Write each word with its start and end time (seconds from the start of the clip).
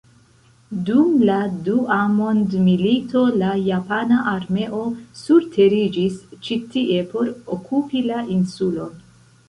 Dum 0.85 1.11
la 1.29 1.35
Dua 1.67 1.97
Mondmilito 2.13 3.23
la 3.43 3.51
japana 3.67 4.19
armeo 4.33 4.83
surteriĝis 5.23 6.19
ĉi 6.49 6.61
tie 6.75 7.09
por 7.17 7.35
okupi 7.59 8.07
la 8.13 8.29
insulon. 8.39 9.03